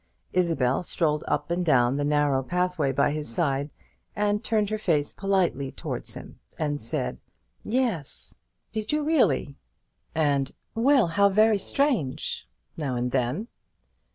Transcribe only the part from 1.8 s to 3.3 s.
the narrow pathway by his